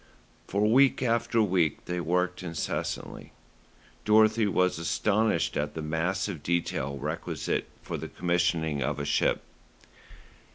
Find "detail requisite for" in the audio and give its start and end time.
6.41-7.97